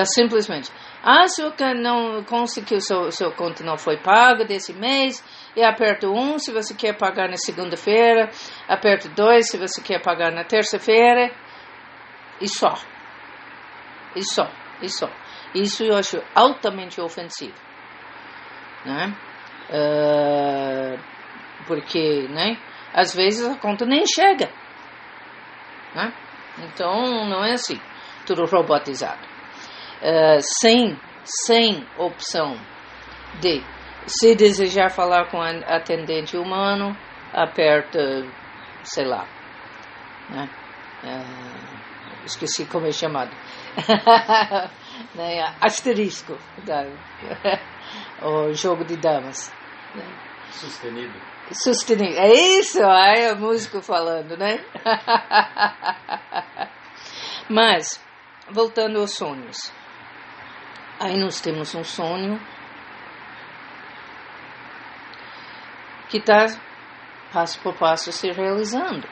Tá 0.00 0.06
simplesmente. 0.06 0.72
Ah, 1.02 1.28
se 1.28 1.42
o 1.42 1.52
não 1.74 2.24
conseguiu, 2.24 2.80
seu, 2.80 3.12
seu 3.12 3.30
conto 3.32 3.62
não 3.62 3.76
foi 3.76 3.98
pago 3.98 4.46
desse 4.46 4.72
mês, 4.72 5.22
e 5.54 5.62
aperta 5.62 6.08
um 6.08 6.38
se 6.38 6.50
você 6.50 6.72
quer 6.72 6.96
pagar 6.96 7.28
na 7.28 7.36
segunda-feira, 7.36 8.30
aperta 8.66 9.10
dois 9.10 9.50
se 9.50 9.58
você 9.58 9.82
quer 9.82 10.00
pagar 10.00 10.32
na 10.32 10.42
terça-feira, 10.42 11.30
e 12.40 12.48
só. 12.48 12.72
E 14.16 14.24
só, 14.24 14.50
e 14.80 14.88
só. 14.88 15.10
Isso 15.54 15.84
eu 15.84 15.94
acho 15.98 16.22
altamente 16.34 16.98
ofensivo. 16.98 17.58
Né? 18.86 19.14
Uh, 19.68 20.98
porque, 21.66 22.26
né? 22.30 22.56
Às 22.94 23.14
vezes 23.14 23.46
a 23.46 23.54
conta 23.56 23.84
nem 23.84 24.06
chega. 24.06 24.48
Né? 25.94 26.10
Então, 26.60 27.28
não 27.28 27.44
é 27.44 27.52
assim. 27.52 27.78
Tudo 28.24 28.46
robotizado. 28.46 29.29
Uh, 30.02 30.40
sem, 30.40 30.98
sem 31.24 31.86
opção 31.98 32.56
de, 33.40 33.62
se 34.06 34.34
desejar 34.34 34.90
falar 34.90 35.30
com 35.30 35.40
atendente 35.40 36.36
humano, 36.36 36.96
aperta, 37.32 38.26
sei 38.82 39.04
lá, 39.04 39.26
né? 40.30 40.48
Uh, 41.04 42.24
esqueci 42.24 42.64
como 42.66 42.86
é 42.86 42.92
chamado. 42.92 43.30
né? 45.14 45.54
Asterisco, 45.60 46.38
da, 46.64 46.86
o 48.22 48.52
jogo 48.52 48.84
de 48.84 48.96
damas. 48.96 49.52
Né? 49.94 50.04
Sustenido. 50.50 51.14
Sustenido. 51.52 52.18
É 52.18 52.32
isso, 52.32 52.82
aí 52.84 53.22
é 53.22 53.32
o 53.32 53.38
músico 53.38 53.80
falando, 53.82 54.36
né? 54.36 54.64
Mas, 57.48 58.00
voltando 58.50 59.00
aos 59.00 59.14
sonhos. 59.14 59.72
Aí 61.00 61.16
nós 61.16 61.40
temos 61.40 61.74
um 61.74 61.82
sonho 61.82 62.38
que 66.10 66.18
está 66.18 66.46
passo 67.32 67.58
por 67.60 67.74
passo 67.74 68.12
se 68.12 68.30
realizando, 68.30 69.08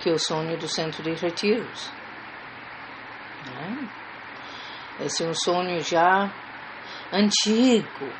que 0.00 0.10
é 0.10 0.12
o 0.12 0.18
sonho 0.18 0.58
do 0.58 0.66
centro 0.66 1.04
de 1.04 1.12
retiros. 1.12 1.92
Né? 3.46 3.88
Esse 5.02 5.22
é 5.22 5.28
um 5.28 5.34
sonho 5.34 5.78
já 5.80 6.28
antigo 7.12 8.12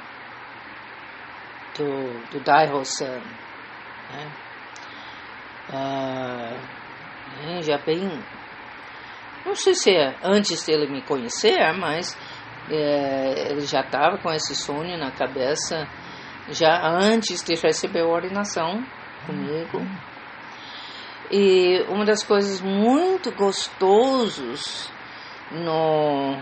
do, 1.76 2.30
do 2.30 2.44
Daiho-san. 2.44 3.18
Né? 4.10 4.32
Ah, 5.72 6.52
já 7.60 7.78
bem. 7.78 8.22
Não 9.44 9.54
sei 9.54 9.74
se 9.74 9.90
é 9.90 10.16
antes 10.22 10.64
dele 10.64 10.86
me 10.86 11.02
conhecer, 11.02 11.72
mas 11.78 12.16
é, 12.70 13.50
ele 13.50 13.62
já 13.62 13.80
estava 13.80 14.18
com 14.18 14.30
esse 14.32 14.54
sonho 14.54 14.96
na 14.98 15.10
cabeça 15.10 15.88
já 16.50 16.86
antes 16.86 17.42
de 17.42 17.54
receber 17.54 18.00
a 18.00 18.06
ordenação 18.06 18.84
comigo. 19.26 19.80
E 21.30 21.82
uma 21.88 22.04
das 22.04 22.22
coisas 22.22 22.60
muito 22.60 23.32
gostosas 23.32 24.92
no, 25.50 26.36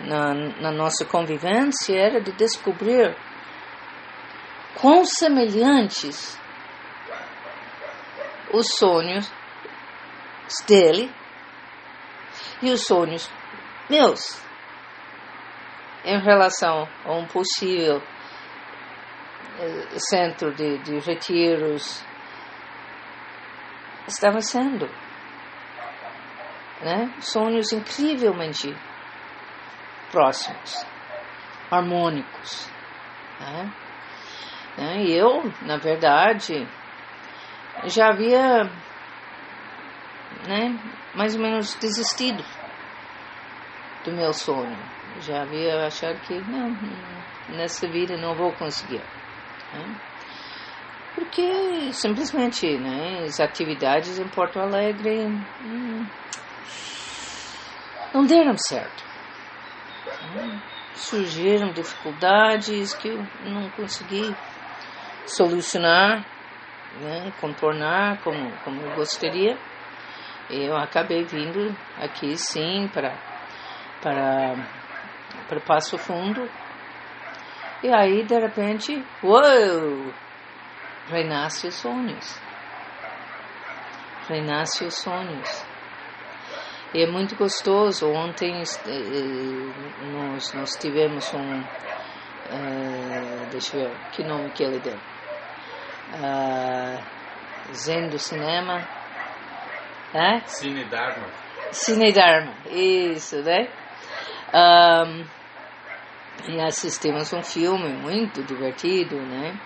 na, 0.00 0.34
na 0.60 0.70
nossa 0.72 1.04
convivência 1.04 1.96
era 1.96 2.20
de 2.20 2.32
descobrir 2.32 3.16
quão 4.80 5.04
semelhantes 5.04 6.38
os 8.52 8.66
sonhos 8.76 9.30
dele 10.66 11.10
e 12.64 12.72
os 12.72 12.84
sonhos 12.86 13.30
meus 13.88 14.42
em 16.04 16.18
relação 16.20 16.88
a 17.04 17.12
um 17.12 17.26
possível 17.26 18.02
eh, 19.58 19.98
centro 19.98 20.52
de, 20.54 20.78
de 20.78 20.98
retiros 20.98 22.04
estavam 24.06 24.40
sendo 24.40 24.88
né? 26.84 27.10
sonhos 27.20 27.72
incrivelmente 27.72 28.76
próximos, 30.10 30.86
harmônicos. 31.70 32.70
Né? 33.40 33.72
né? 34.76 35.02
E 35.02 35.12
eu, 35.12 35.50
na 35.62 35.78
verdade, 35.78 36.68
já 37.84 38.10
havia 38.10 38.64
né, 40.46 40.78
mais 41.14 41.34
ou 41.34 41.42
menos 41.42 41.74
desistido 41.74 42.44
do 44.04 44.12
meu 44.12 44.32
sonho. 44.32 44.76
Já 45.20 45.42
havia 45.42 45.86
achado 45.86 46.18
que 46.20 46.34
não, 46.50 46.76
nessa 47.50 47.86
vida 47.88 48.16
não 48.16 48.34
vou 48.34 48.52
conseguir. 48.52 49.02
Né? 49.72 50.00
Porque 51.14 51.92
simplesmente 51.92 52.76
né, 52.78 53.24
as 53.24 53.38
atividades 53.38 54.18
em 54.18 54.28
Porto 54.28 54.58
Alegre 54.58 55.26
hum, 55.62 56.06
não 58.12 58.26
deram 58.26 58.56
certo. 58.56 59.04
Surgiram 60.94 61.72
dificuldades 61.72 62.94
que 62.94 63.08
eu 63.08 63.24
não 63.44 63.70
consegui 63.70 64.34
solucionar, 65.26 66.24
né, 67.00 67.32
contornar 67.40 68.20
como, 68.22 68.50
como 68.64 68.80
eu 68.82 68.94
gostaria. 68.96 69.56
Eu 70.50 70.76
acabei 70.76 71.24
vindo 71.24 71.74
aqui 71.98 72.36
sim 72.36 72.88
para 72.92 73.16
para 74.02 74.54
para 75.48 75.60
Passo 75.60 75.96
Fundo. 75.98 76.48
E 77.82 77.94
aí 77.94 78.24
de 78.24 78.38
repente, 78.38 79.04
uou, 79.22 80.12
renasce 81.08 81.68
os 81.68 81.74
sonhos. 81.74 82.40
Renasce 84.28 84.84
os 84.84 84.94
sonhos. 84.94 85.64
E 86.94 87.02
é 87.02 87.06
muito 87.10 87.34
gostoso. 87.34 88.08
Ontem 88.08 88.62
eh, 88.62 90.06
nós, 90.12 90.54
nós 90.54 90.70
tivemos 90.76 91.34
um. 91.34 91.60
Uh, 91.60 93.46
deixa 93.50 93.76
eu 93.76 93.88
ver, 93.88 93.96
que 94.12 94.22
nome 94.22 94.50
que 94.50 94.62
ele 94.62 94.78
deu? 94.78 94.96
Uh, 96.14 97.02
Zen 97.74 98.08
do 98.10 98.18
Cinema. 98.18 98.86
É? 100.14 100.40
Cine 100.46 100.84
Dharma. 100.84 101.26
Cine 101.72 102.12
Dharma, 102.12 102.54
isso, 102.70 103.42
né? 103.42 103.68
Um, 104.54 105.24
e 106.48 106.60
assistimos 106.60 107.32
um 107.32 107.42
filme 107.42 107.88
muito 107.88 108.42
divertido, 108.44 109.16
né? 109.16 109.58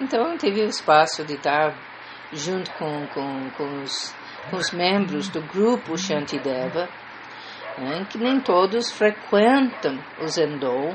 Então 0.00 0.36
teve 0.36 0.60
o 0.60 0.68
espaço 0.68 1.24
de 1.24 1.34
estar 1.34 1.74
junto 2.32 2.70
com, 2.74 3.06
com, 3.06 3.50
com 3.56 3.82
os 3.82 4.14
com 4.50 4.56
os 4.56 4.70
membros 4.70 5.28
do 5.28 5.42
grupo 5.42 5.96
Shantideva, 5.96 6.88
né, 7.78 8.06
que 8.08 8.18
nem 8.18 8.40
todos 8.40 8.90
frequentam 8.90 9.98
o 10.20 10.26
Zendou. 10.28 10.90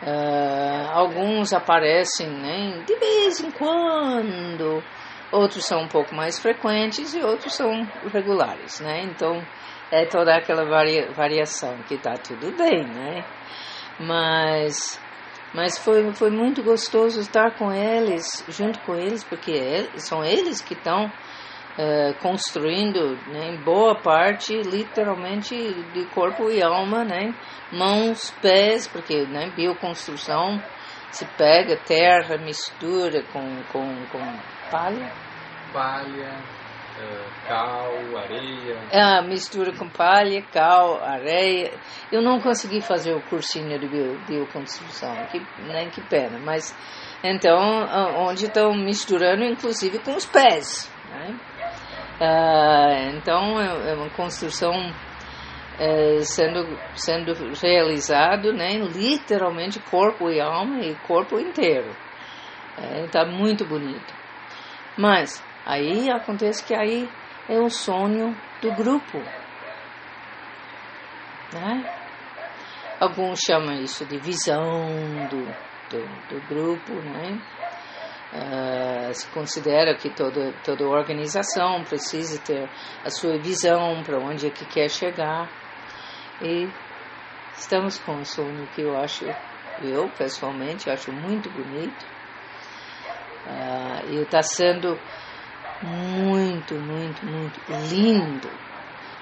Uh, 0.00 0.90
alguns 0.92 1.52
aparecem 1.52 2.28
né, 2.28 2.84
de 2.86 2.94
vez 2.96 3.40
em 3.40 3.50
quando, 3.50 4.82
outros 5.32 5.64
são 5.66 5.82
um 5.82 5.88
pouco 5.88 6.14
mais 6.14 6.38
frequentes 6.38 7.14
e 7.14 7.20
outros 7.20 7.54
são 7.54 7.86
regulares, 8.12 8.80
né? 8.80 9.02
Então 9.02 9.42
é 9.90 10.04
toda 10.06 10.34
aquela 10.34 10.64
varia, 10.64 11.10
variação 11.12 11.76
que 11.86 11.94
está 11.94 12.14
tudo 12.14 12.50
bem, 12.56 12.84
né? 12.84 13.24
Mas 14.00 15.00
mas 15.52 15.78
foi, 15.78 16.12
foi 16.12 16.30
muito 16.30 16.62
gostoso 16.62 17.20
estar 17.20 17.56
com 17.56 17.72
eles, 17.72 18.44
junto 18.48 18.78
com 18.80 18.94
eles, 18.94 19.24
porque 19.24 19.52
é, 19.52 19.98
são 19.98 20.22
eles 20.22 20.60
que 20.60 20.74
estão 20.74 21.06
uh, 21.06 22.14
construindo, 22.20 23.16
né, 23.28 23.54
em 23.54 23.56
boa 23.56 23.94
parte, 23.94 24.54
literalmente 24.60 25.54
de 25.94 26.04
corpo 26.14 26.50
e 26.50 26.62
alma, 26.62 27.02
né, 27.02 27.34
mãos, 27.72 28.30
pés, 28.42 28.86
porque 28.86 29.24
né, 29.24 29.50
bioconstrução 29.56 30.62
se 31.10 31.24
pega 31.38 31.76
terra, 31.78 32.36
mistura 32.36 33.22
com, 33.32 33.62
com, 33.72 34.06
com 34.12 34.57
palha. 34.70 35.12
Palha, 35.72 36.40
uh, 36.98 37.46
cal, 37.46 38.18
areia. 38.18 38.78
Ah, 38.92 39.22
mistura 39.22 39.72
com 39.76 39.88
palha, 39.88 40.42
cal, 40.52 41.02
areia. 41.02 41.72
Eu 42.10 42.22
não 42.22 42.40
consegui 42.40 42.80
fazer 42.80 43.14
o 43.14 43.22
cursinho 43.22 43.78
de 43.78 43.88
bio, 43.88 44.18
bioconstrução, 44.26 45.14
que, 45.30 45.44
nem 45.72 45.90
que 45.90 46.00
pena, 46.02 46.38
mas 46.38 46.74
então 47.22 47.58
onde 48.26 48.46
estão 48.46 48.72
misturando 48.74 49.44
inclusive 49.44 49.98
com 49.98 50.14
os 50.14 50.26
pés. 50.26 50.90
Né? 51.10 51.38
Uh, 52.20 53.16
então 53.16 53.60
é, 53.60 53.90
é 53.90 53.94
uma 53.94 54.10
construção 54.10 54.72
é, 55.78 56.20
sendo, 56.22 56.76
sendo 56.94 57.32
realizado 57.62 58.52
né, 58.52 58.72
literalmente 58.78 59.78
corpo 59.78 60.28
e 60.28 60.40
alma 60.40 60.80
e 60.80 60.94
corpo 61.06 61.38
inteiro. 61.38 61.94
Está 63.04 63.20
é, 63.20 63.26
muito 63.26 63.64
bonito. 63.64 64.17
Mas 64.98 65.40
aí 65.64 66.10
acontece 66.10 66.64
que 66.64 66.74
aí 66.74 67.08
é 67.48 67.56
o 67.60 67.70
sonho 67.70 68.36
do 68.60 68.72
grupo. 68.72 69.18
Né? 71.54 71.88
Alguns 72.98 73.38
chamam 73.46 73.74
isso 73.80 74.04
de 74.06 74.18
visão 74.18 74.58
do, 75.30 75.44
do, 75.88 76.04
do 76.28 76.48
grupo, 76.48 76.94
né? 76.94 77.40
Uh, 78.30 79.14
se 79.14 79.26
considera 79.28 79.94
que 79.96 80.10
toda, 80.10 80.52
toda 80.64 80.86
organização 80.86 81.82
precisa 81.84 82.38
ter 82.40 82.68
a 83.04 83.08
sua 83.08 83.38
visão 83.38 84.02
para 84.02 84.18
onde 84.18 84.48
é 84.48 84.50
que 84.50 84.66
quer 84.66 84.90
chegar. 84.90 85.48
E 86.42 86.68
estamos 87.56 87.98
com 88.00 88.16
um 88.16 88.24
sonho 88.24 88.66
que 88.74 88.82
eu 88.82 88.98
acho, 88.98 89.24
eu 89.80 90.10
pessoalmente 90.18 90.90
acho 90.90 91.12
muito 91.12 91.48
bonito. 91.50 92.17
Uh, 93.48 94.12
e 94.12 94.22
está 94.22 94.42
sendo 94.42 94.98
muito, 95.82 96.74
muito, 96.74 97.24
muito 97.24 97.60
lindo 97.90 98.50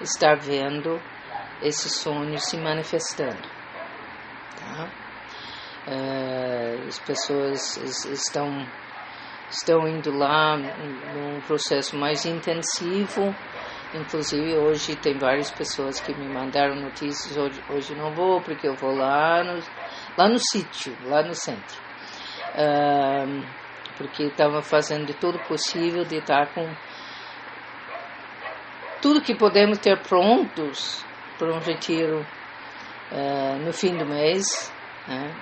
estar 0.00 0.36
vendo 0.36 1.00
esse 1.62 1.88
sonho 1.88 2.38
se 2.40 2.56
manifestando. 2.56 3.48
Tá? 4.58 4.88
Uh, 5.86 6.88
as 6.88 6.98
pessoas 6.98 7.76
estão 8.06 8.66
estão 9.48 9.86
indo 9.86 10.12
lá 10.12 10.56
num 10.56 11.40
processo 11.46 11.96
mais 11.96 12.24
intensivo. 12.26 13.34
Inclusive 13.94 14.56
hoje 14.56 14.96
tem 14.96 15.16
várias 15.16 15.50
pessoas 15.52 16.00
que 16.00 16.12
me 16.12 16.28
mandaram 16.28 16.74
notícias. 16.74 17.36
Hoje, 17.36 17.62
hoje 17.70 17.94
não 17.94 18.12
vou 18.12 18.40
porque 18.40 18.66
eu 18.66 18.74
vou 18.74 18.94
lá 18.94 19.44
no, 19.44 19.62
lá 20.18 20.28
no 20.28 20.38
sítio, 20.50 20.96
lá 21.04 21.22
no 21.22 21.34
centro. 21.34 21.80
Uh, 22.54 23.46
porque 23.96 24.24
estava 24.24 24.62
fazendo 24.62 25.06
de 25.06 25.14
tudo 25.14 25.38
possível 25.40 26.04
de 26.04 26.16
estar 26.16 26.52
com 26.54 26.68
tudo 29.00 29.20
que 29.20 29.34
podemos 29.34 29.78
ter 29.78 30.00
prontos 30.02 31.04
para 31.38 31.54
um 31.54 31.58
retiro 31.58 32.26
uh, 33.12 33.56
no 33.64 33.72
fim 33.72 33.96
do 33.96 34.06
mês. 34.06 34.72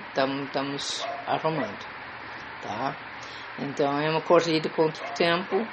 Estamos 0.09 1.03
né? 1.03 1.11
arrumando, 1.25 1.85
tá? 2.61 2.95
Então 3.57 3.99
é 3.99 4.09
uma 4.09 4.21
corrida 4.21 4.69
contra 4.69 5.03
o 5.03 5.13
tempo. 5.13 5.67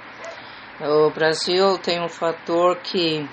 O 0.80 1.10
Brasil 1.10 1.78
tem 1.78 2.00
um 2.00 2.08
fator 2.08 2.78
que 2.78 3.28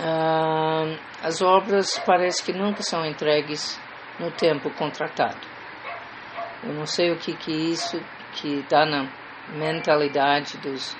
uh, 0.00 0.98
as 1.22 1.42
obras 1.42 1.98
parece 2.06 2.42
que 2.42 2.52
nunca 2.52 2.82
são 2.82 3.04
entregues 3.04 3.78
no 4.18 4.30
tempo 4.30 4.70
contratado. 4.70 5.55
Eu 6.62 6.72
não 6.72 6.86
sei 6.86 7.10
o 7.10 7.18
que 7.18 7.34
que 7.36 7.52
isso 7.52 8.00
que 8.32 8.60
está 8.60 8.84
na 8.84 9.08
mentalidade 9.56 10.58
dos 10.58 10.96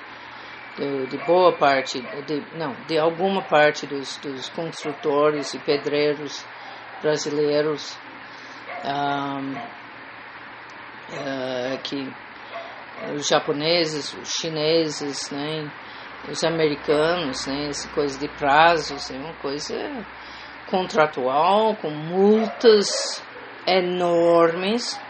de, 0.77 1.07
de, 1.07 1.19
boa 1.25 1.57
parte, 1.57 2.01
de, 2.27 2.45
não, 2.57 2.75
de 2.87 2.99
alguma 2.99 3.43
parte 3.43 3.87
dos, 3.87 4.19
dos 4.19 4.49
construtores 4.51 5.55
e 5.55 5.59
pedreiros 5.59 6.45
brasileiros. 7.03 7.99
Um, 8.85 9.53
uh, 11.13 11.79
que 11.83 12.13
os 13.15 13.27
japoneses, 13.27 14.13
os 14.15 14.31
chineses, 14.41 15.31
né, 15.31 15.71
os 16.29 16.43
americanos, 16.45 17.47
né, 17.47 17.69
essa 17.69 17.89
coisa 17.91 18.19
de 18.19 18.29
prazos, 18.29 19.11
é 19.11 19.17
uma 19.17 19.35
coisa 19.35 19.75
contratual, 20.71 21.77
com 21.77 21.91
multas 21.91 23.23
enormes, 23.67 25.01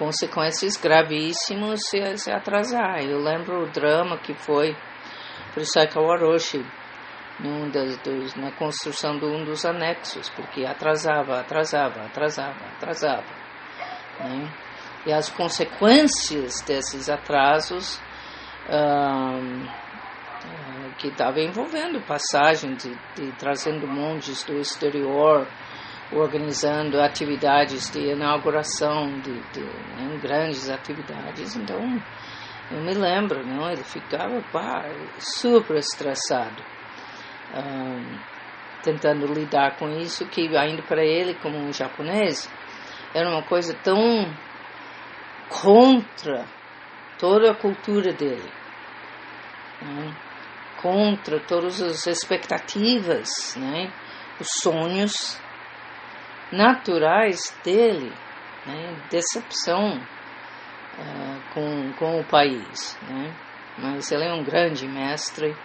consequências 0.00 0.78
gravíssimas 0.78 1.80
se, 1.90 2.16
se 2.16 2.32
atrasar. 2.32 3.04
Eu 3.04 3.18
lembro 3.18 3.64
o 3.64 3.70
drama 3.70 4.16
que 4.16 4.32
foi 4.32 4.74
para 5.52 5.62
o 5.62 5.66
Saikawaroshi, 5.66 6.64
num 7.38 7.68
das, 7.70 7.98
dos, 7.98 8.34
na 8.34 8.50
construção 8.52 9.18
de 9.18 9.26
um 9.26 9.44
dos 9.44 9.66
anexos, 9.66 10.30
porque 10.30 10.64
atrasava, 10.64 11.40
atrasava, 11.40 12.06
atrasava, 12.06 12.64
atrasava. 12.76 13.40
Né? 14.20 14.50
e 15.06 15.12
as 15.12 15.30
consequências 15.30 16.60
desses 16.66 17.08
atrasos 17.08 18.00
um, 18.68 19.66
que 20.98 21.08
estava 21.08 21.40
envolvendo 21.40 22.00
passagem 22.06 22.74
de, 22.74 22.94
de, 23.14 23.32
trazendo 23.38 23.86
monges 23.86 24.42
do 24.44 24.58
exterior, 24.58 25.46
organizando 26.12 27.00
atividades 27.00 27.90
de 27.90 28.10
inauguração 28.10 29.20
de, 29.20 29.32
de 29.52 29.60
né, 29.60 30.18
grandes 30.20 30.68
atividades. 30.68 31.56
Então, 31.56 31.78
eu 32.70 32.80
me 32.80 32.94
lembro, 32.94 33.46
não, 33.46 33.70
ele 33.70 33.84
ficava 33.84 34.42
pá, 34.52 34.84
super 35.18 35.76
estressado, 35.76 36.62
um, 37.54 38.18
tentando 38.82 39.26
lidar 39.26 39.76
com 39.76 39.88
isso, 39.88 40.26
que 40.26 40.56
ainda 40.56 40.82
para 40.82 41.04
ele, 41.04 41.34
como 41.34 41.56
um 41.56 41.72
japonês, 41.72 42.50
era 43.14 43.28
uma 43.28 43.42
coisa 43.42 43.74
tão 43.82 43.98
contra 45.48 46.44
toda 47.18 47.50
a 47.50 47.54
cultura 47.54 48.12
dele, 48.12 48.50
né? 49.82 50.16
contra 50.80 51.38
todas 51.40 51.82
as 51.82 52.06
expectativas, 52.06 53.28
né? 53.56 53.92
os 54.40 54.48
sonhos 54.62 55.40
naturais 56.52 57.56
dele, 57.64 58.12
né? 58.66 58.96
decepção 59.10 59.96
uh, 59.96 61.54
com, 61.54 61.92
com 61.94 62.20
o 62.20 62.24
país. 62.24 62.98
Né? 63.08 63.34
Mas 63.78 64.10
ele 64.10 64.24
é 64.24 64.32
um 64.32 64.42
grande 64.42 64.86
mestre, 64.86 65.56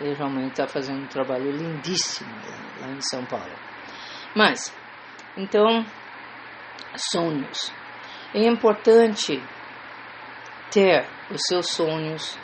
ele 0.00 0.14
realmente 0.14 0.52
está 0.52 0.66
fazendo 0.66 1.02
um 1.02 1.08
trabalho 1.08 1.50
lindíssimo 1.50 2.30
lá, 2.30 2.86
lá 2.86 2.92
em 2.92 3.00
São 3.00 3.24
Paulo. 3.24 3.56
Mas, 4.34 4.74
então, 5.36 5.84
sonhos. 6.96 7.72
É 8.34 8.46
importante 8.46 9.42
ter 10.70 11.06
os 11.30 11.40
seus 11.48 11.70
sonhos 11.70 12.38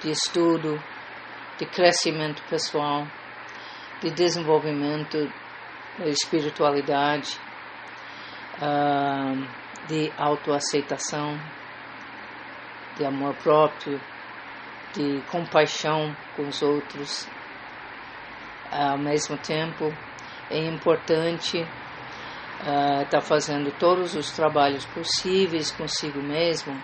de 0.00 0.10
estudo, 0.10 0.80
de 1.58 1.66
crescimento 1.66 2.42
pessoal, 2.48 3.06
de 4.00 4.10
desenvolvimento 4.10 5.30
da 5.98 6.08
espiritualidade, 6.08 7.38
de 9.88 10.12
autoaceitação, 10.16 11.38
de 12.96 13.04
amor 13.04 13.34
próprio, 13.36 14.00
de 14.94 15.22
compaixão 15.30 16.14
com 16.36 16.42
os 16.42 16.62
outros. 16.62 17.28
Ao 18.70 18.96
mesmo 18.96 19.36
tempo, 19.38 19.92
é 20.50 20.58
importante 20.58 21.58
está 22.62 23.18
ah, 23.18 23.20
uh, 23.20 23.22
fazendo 23.22 23.72
todos 23.72 24.14
os 24.14 24.30
trabalhos 24.30 24.84
possíveis 24.86 25.72
consigo 25.72 26.20
mesmo 26.22 26.80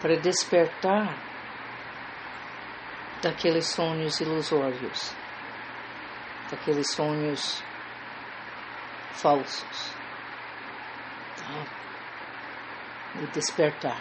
para 0.00 0.16
despertar 0.16 1.18
daqueles 3.20 3.66
sonhos 3.66 4.20
ilusórios, 4.20 5.12
daqueles 6.48 6.92
sonhos 6.92 7.62
falsos. 9.12 9.94
Tá? 11.36 11.64
E 13.22 13.26
despertar. 13.28 14.00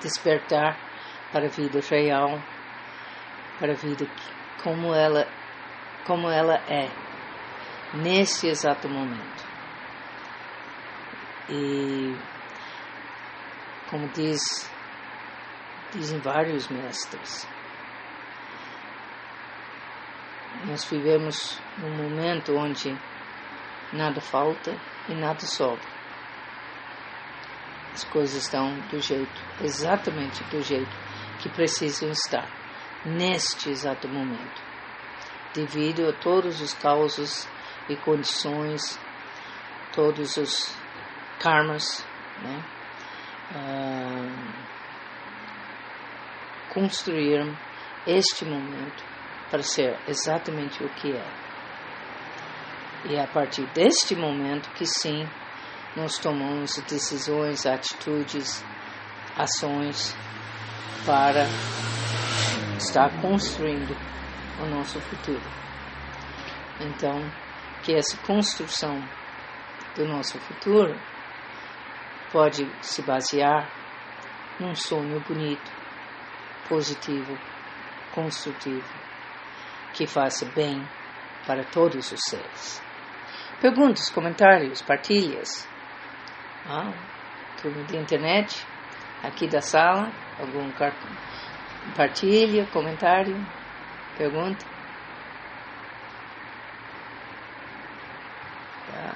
Despertar 0.00 0.78
para 1.32 1.46
a 1.46 1.50
vida 1.50 1.80
real, 1.90 2.40
para 3.58 3.72
a 3.72 3.76
vida 3.76 4.06
como 4.62 4.94
ela, 4.94 5.26
como 6.06 6.30
ela 6.30 6.54
é 6.68 6.88
nesse 7.94 8.48
exato 8.48 8.88
momento. 8.88 9.46
E 11.50 12.14
como 13.90 14.06
diz, 14.08 14.70
dizem 15.92 16.20
vários 16.20 16.68
mestres, 16.68 17.48
nós 20.64 20.84
vivemos 20.84 21.60
num 21.78 21.90
momento 21.90 22.56
onde 22.56 22.96
nada 23.92 24.20
falta 24.20 24.76
e 25.08 25.14
nada 25.14 25.40
sobra. 25.40 25.86
As 27.92 28.04
coisas 28.04 28.42
estão 28.42 28.78
do 28.90 29.00
jeito, 29.00 29.40
exatamente 29.62 30.42
do 30.44 30.62
jeito 30.62 30.90
que 31.40 31.48
precisam 31.48 32.10
estar, 32.10 32.48
neste 33.04 33.70
exato 33.70 34.08
momento, 34.08 34.62
devido 35.54 36.08
a 36.08 36.12
todos 36.12 36.60
os 36.60 36.74
causos 36.74 37.48
e 37.88 37.96
condições, 37.96 38.98
todos 39.92 40.36
os 40.36 40.76
karmas, 41.40 42.04
né? 42.42 42.64
Ah, 43.54 44.28
construir 46.72 47.56
este 48.06 48.44
momento 48.44 49.17
para 49.50 49.62
ser 49.62 49.98
exatamente 50.06 50.82
o 50.82 50.88
que 50.90 51.12
é. 51.12 51.48
E 53.04 53.14
é 53.14 53.22
a 53.22 53.26
partir 53.26 53.66
deste 53.72 54.14
momento 54.14 54.68
que 54.70 54.84
sim, 54.84 55.26
nós 55.96 56.18
tomamos 56.18 56.76
decisões, 56.88 57.64
atitudes, 57.64 58.64
ações 59.36 60.16
para 61.06 61.44
estar 62.76 63.10
construindo 63.20 63.96
o 64.60 64.66
nosso 64.66 65.00
futuro. 65.00 65.42
Então, 66.80 67.20
que 67.82 67.94
essa 67.94 68.16
construção 68.18 69.02
do 69.94 70.04
nosso 70.06 70.38
futuro 70.38 70.94
pode 72.32 72.68
se 72.82 73.02
basear 73.02 73.70
num 74.60 74.74
sonho 74.74 75.20
bonito, 75.20 75.72
positivo, 76.68 77.38
construtivo, 78.14 79.07
que 79.98 80.06
faça 80.06 80.46
bem 80.54 80.80
para 81.44 81.64
todos 81.64 82.12
os 82.12 82.20
seres. 82.28 82.80
Perguntas, 83.60 84.08
comentários, 84.08 84.80
partilhas. 84.80 85.68
Ah, 86.64 86.92
turma 87.60 87.82
de 87.82 87.96
internet, 87.96 88.64
aqui 89.24 89.48
da 89.48 89.60
sala, 89.60 90.12
algum 90.38 90.70
partilha, 91.96 92.64
comentário, 92.66 93.34
pergunta. 94.16 94.64
Tá. 98.86 99.14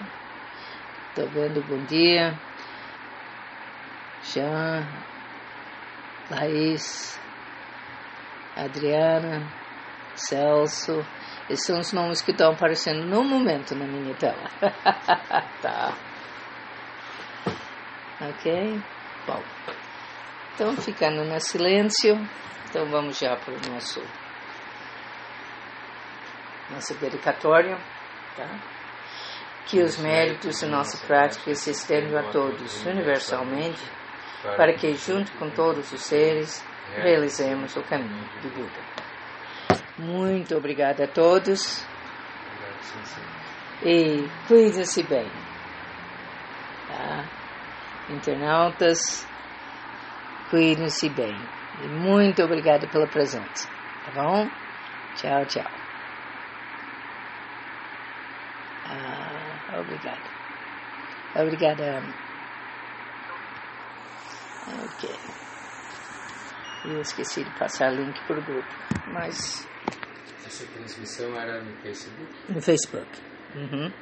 Tô 1.14 1.26
vendo 1.28 1.62
bom 1.68 1.84
dia. 1.84 2.36
Jean, 4.24 4.84
Laís, 6.28 7.20
Adriana, 8.56 9.61
Celso. 10.26 11.04
Esses 11.48 11.66
são 11.66 11.80
os 11.80 11.92
nomes 11.92 12.22
que 12.22 12.30
estão 12.30 12.52
aparecendo 12.52 13.04
no 13.04 13.24
momento 13.24 13.74
na 13.74 13.84
minha 13.84 14.14
tela. 14.14 14.48
tá. 15.60 15.92
Ok? 18.20 18.80
Bom. 19.26 19.42
Então, 20.54 20.76
ficando 20.76 21.24
no 21.24 21.40
silêncio, 21.40 22.16
então 22.68 22.86
vamos 22.86 23.18
já 23.18 23.36
para 23.36 23.52
o 23.52 23.72
nosso 23.72 24.00
nossa 26.70 26.94
dedicatória, 26.94 27.76
tá? 28.36 28.48
Que 29.66 29.80
os 29.80 29.98
méritos 29.98 30.60
de 30.60 30.66
nossa 30.66 31.06
prática 31.06 31.54
se 31.54 31.70
estendam 31.70 32.18
a 32.18 32.30
todos 32.30 32.84
universalmente, 32.84 33.80
para 34.56 34.72
que, 34.74 34.94
junto 34.94 35.32
com 35.32 35.50
todos 35.50 35.92
os 35.92 36.02
seres, 36.02 36.64
realizemos 36.94 37.76
o 37.76 37.82
caminho 37.82 38.28
do 38.42 38.48
Buda. 38.50 39.01
Muito 40.02 40.56
obrigada 40.56 41.04
a 41.04 41.06
todos. 41.06 41.86
E 43.84 44.28
cuide-se 44.48 45.04
bem. 45.04 45.30
Tá? 46.88 47.24
Internautas, 48.10 49.24
cuidem-se 50.50 51.08
bem. 51.08 51.36
E 51.84 51.86
muito 51.86 52.42
obrigada 52.42 52.88
pela 52.88 53.06
presença. 53.06 53.68
Tá 54.04 54.22
bom? 54.22 54.48
Tchau, 55.14 55.46
tchau. 55.46 55.70
Ah, 58.86 59.78
obrigada. 59.78 60.30
Obrigada. 61.36 62.02
Ok. 64.66 65.16
Eu 66.86 67.00
esqueci 67.00 67.44
de 67.44 67.50
passar 67.52 67.90
link 67.90 68.20
para 68.26 68.40
o 68.40 68.42
grupo, 68.42 68.68
mas 69.06 69.68
essa 70.46 70.64
transmissão 70.66 71.36
era 71.40 71.60
no 71.60 71.72
Facebook? 71.82 72.32
No 72.48 72.62
Facebook. 72.62 73.08
Uhum. 73.54 73.92